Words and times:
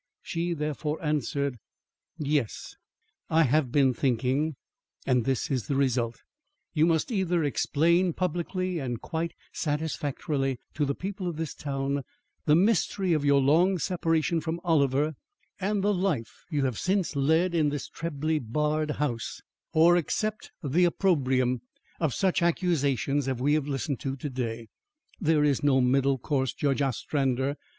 She, 0.23 0.53
therefore, 0.55 0.97
answered: 1.05 1.57
"Yes; 2.17 2.75
I 3.29 3.43
have 3.43 3.71
been 3.71 3.93
thinking, 3.93 4.55
and 5.05 5.25
this 5.25 5.51
is 5.51 5.67
the 5.67 5.75
result: 5.75 6.23
You 6.73 6.87
must 6.87 7.11
either 7.11 7.43
explain 7.43 8.11
publicly 8.13 8.79
and 8.79 8.99
quite 8.99 9.35
satisfactorily 9.53 10.57
to 10.73 10.85
the 10.85 10.95
people 10.95 11.27
of 11.27 11.35
this 11.37 11.53
town, 11.53 12.01
the 12.47 12.55
mystery 12.55 13.13
of 13.13 13.23
your 13.23 13.39
long 13.41 13.77
separation 13.77 14.41
from 14.41 14.59
Oliver 14.63 15.13
and 15.59 15.83
the 15.83 15.93
life 15.93 16.45
you 16.49 16.65
have 16.65 16.79
since 16.79 17.15
led 17.15 17.53
in 17.53 17.69
this 17.69 17.87
trebly 17.87 18.39
barred 18.39 18.89
house, 18.97 19.39
or 19.71 19.97
accept 19.97 20.51
the 20.63 20.85
opprobrium 20.85 21.61
of 21.99 22.15
such 22.15 22.41
accusations 22.41 23.27
as 23.27 23.39
we 23.39 23.53
have 23.53 23.67
listened 23.67 23.99
to 23.99 24.15
to 24.15 24.31
day. 24.31 24.67
There 25.19 25.43
is 25.43 25.61
no 25.61 25.79
middle 25.79 26.17
course, 26.17 26.55
Judge 26.55 26.81
Ostrander. 26.81 27.55